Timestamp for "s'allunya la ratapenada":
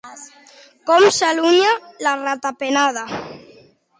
1.17-3.07